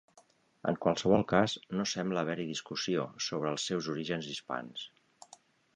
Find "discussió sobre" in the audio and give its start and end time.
2.53-3.53